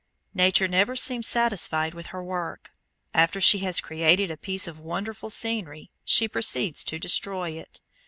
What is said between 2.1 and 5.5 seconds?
work. After she has created a piece of wonderful